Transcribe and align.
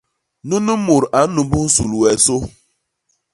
Nunu 0.47 0.73
mut 0.85 1.03
a 1.17 1.19
nnumbus 1.25 1.63
nsul 1.67 1.91
wee 1.99 2.17
sô. 2.25 2.37